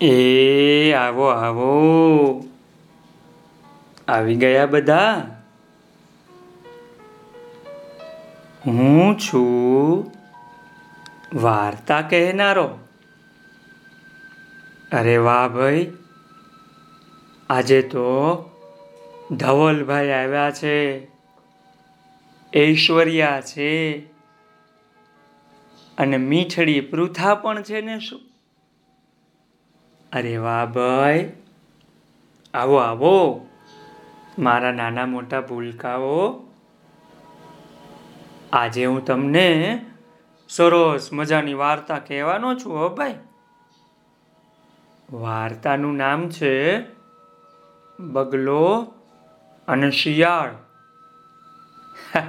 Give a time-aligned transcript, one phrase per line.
[0.00, 2.44] એ, આવો આવો.
[4.08, 5.26] આવી ગયા બધા?
[8.66, 10.12] હું છું
[11.34, 12.78] વાર્તા કહેનારો.
[14.92, 15.92] અરે વાહ ભાઈ.
[17.50, 18.44] આજે તો
[19.30, 21.04] ધવલભાઈ આવ્યા છે.
[22.56, 23.98] ઐશ્વર્યા છે.
[25.98, 28.29] અને મીઠડી પૃથા પણ છે ને શું?
[30.12, 31.32] અરે વાહ ભાઈ.
[32.54, 33.46] આવો આવો.
[34.38, 36.42] મારા નાના મોટા ભૂલકાઓ.
[38.52, 39.80] આજે હું તમને
[40.48, 43.18] સરસ મજાની વાર્તા કહેવાનો છું હો ભાઈ.
[45.12, 46.80] વાર્તાનું નામ છે
[48.00, 48.94] બગલો
[49.68, 50.54] અને શિયાળ.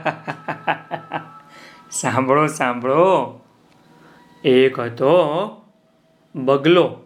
[1.92, 3.40] સાંભળો સાંભળો.
[4.44, 5.16] એક હતો
[6.36, 7.00] બગલો.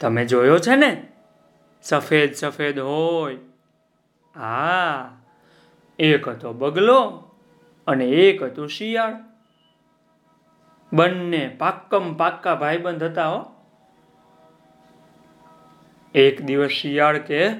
[0.00, 1.08] તમે જોયો છે ને?
[1.82, 3.36] સફેદ સફેદ હોય.
[4.36, 5.10] હા.
[5.98, 7.30] એક હતો બગલો
[7.86, 9.16] અને એક હતું શિયાળ.
[10.92, 13.54] બંને પાક્કમ પાક્કા ભાઈબંધ હતા હો.
[16.14, 17.50] એક દિવસ શિયાળ કે,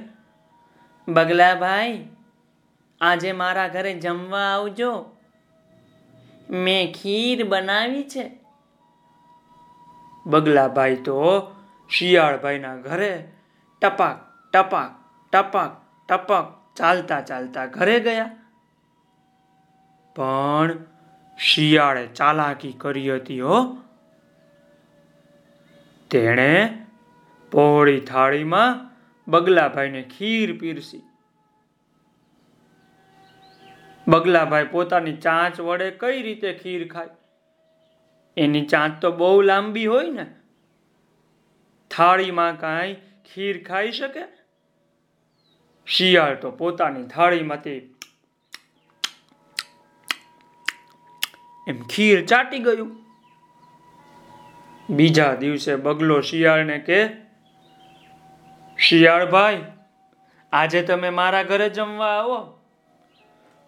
[1.08, 2.08] બગલા ભાઈ,
[3.00, 5.16] આજે મારા ઘરે જમવા આવજો.
[6.50, 8.38] મેં ખીર બનાવી છે.
[10.26, 11.52] બગલાભાઈ તો
[11.88, 13.32] શિયાળભાઈના ઘરે
[13.82, 15.76] ટપાક ટપાક ટપાક,
[16.08, 18.30] ટપક ચાલતા ચાલતા ઘરે ગયા.
[20.16, 20.78] પણ
[21.38, 23.78] શિયાળે ચાલાકી કરી હતી હો.
[26.10, 26.84] તેણે
[27.50, 28.90] પહોળી થાળીમાં
[29.30, 31.02] બગલાભાઈને ખીર પીરસી.
[34.08, 37.08] બગલાભાઈ પોતાની ચાંચ વડે કઈ રીતે ખીર ખાય?
[38.36, 40.26] એની ચાંચ તો બહુ લાંબી હોય ને.
[41.90, 42.94] થાળીમાં કાંઈ
[43.34, 44.20] ખીર ખાઈ શકે?
[45.86, 47.94] શિયાળ તો પોતાની થાળીમાંથી
[51.68, 52.96] એમ ખીર ચાટી ગયું.
[54.90, 57.08] બીજા દિવસે બગલો શિયાળને કે
[58.78, 59.64] શિયાળભાઈ
[60.52, 62.62] આજે તમે મારા ઘરે જમવા આવો.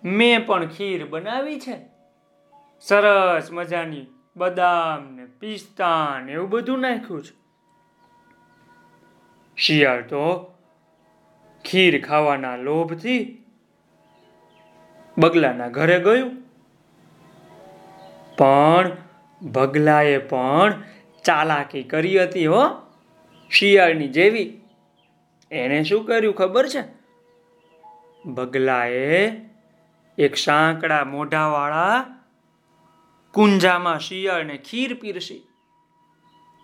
[0.05, 1.77] મેં પણ ખીર બનાવી છે.
[2.81, 7.47] સરસ મજાની બદામ ને પિસ્તા ને એવું બધું નાખ્યું છે.
[9.59, 10.55] શિયાળ તો
[11.65, 13.45] ખીર ખાવાના લોભથી
[15.19, 16.37] બગલાના ઘરે ગયું.
[18.37, 18.97] પણ
[19.43, 20.83] બગલાએ પણ
[21.25, 22.69] ચાલાકી કરી હતી હો
[23.51, 24.61] શિયાળની જેવી.
[25.51, 26.83] એને શું કર્યું ખબર છે?
[28.25, 29.29] બગલાએ
[30.19, 32.05] એક સાંકડા મોઢાવાળા
[33.35, 35.43] કુંજામાં શિયાળને ખીર પીરસી.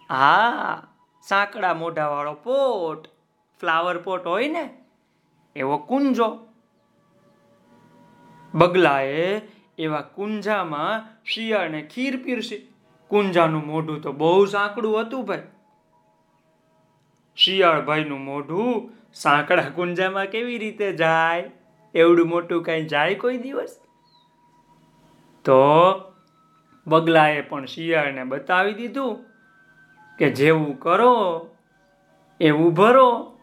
[0.09, 0.89] હા
[1.29, 3.09] સાંકડા મોઢાવાળો પોટ,
[3.61, 4.85] ફ્લાવર પોટ હોય ને,
[5.57, 6.47] એવો કુંજો.
[8.55, 9.41] બગલાએ
[9.79, 12.69] એવા કુંજામાં શિયાળને ખીર પીરસી.
[13.09, 15.43] કુંજાનું મોઢું તો બહુ સાંકડું હતું ભાઈ.
[17.37, 21.51] શિયાળભાઈનું મોઢું સાંકડા કુંજામાં કેવી રીતે જાય?
[21.95, 23.81] એવડું મોટું કાંઈ જાય કોઈ દિવસ?
[25.45, 25.63] તો
[26.87, 29.34] બગલાએ પણ શિયાળને બતાવી દીધું.
[30.19, 31.49] કે જેવું કરો,
[32.41, 33.37] એવું ભરો.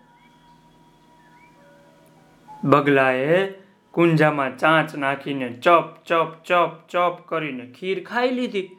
[2.64, 3.54] બગલાએ
[3.92, 8.78] કુંજામાં ચાંચ નાખીને ચપ ચપ ચપ ચપ કરીને ખીર ખાઈ લીધી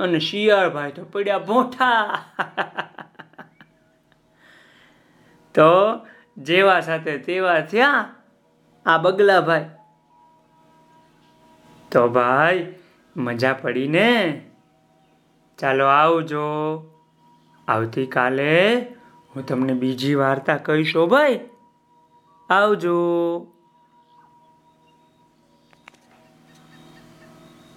[0.00, 2.24] અને શિયાળભાઈ તો પડ્યા ભોઠા.
[5.54, 6.06] તો
[6.38, 8.08] જેવા સાથે તેવા થયા
[8.86, 9.66] આ બગલાભાઈ.
[11.90, 12.66] તો ભાઈ,
[13.16, 14.51] મજા પડી ને
[15.62, 16.44] ચાલો આવજો.
[17.68, 18.80] આવતીકાલે
[19.36, 21.40] હું તમને બીજી વાર્તા કહીશો ભાઈ.
[22.50, 22.96] આવજો.